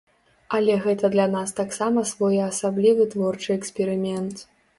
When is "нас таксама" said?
1.35-1.99